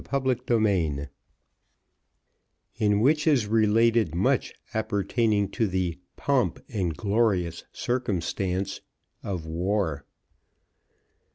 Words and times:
Chapter 0.09 0.33
XLIX 0.33 1.09
In 2.77 3.01
which 3.01 3.27
is 3.27 3.45
related 3.45 4.15
much 4.15 4.51
appertaining 4.73 5.47
to 5.49 5.67
the 5.67 5.99
"pomp 6.15 6.59
and 6.69 6.97
glorious 6.97 7.65
circumstance" 7.71 8.81
of 9.21 9.45
war. 9.45 10.05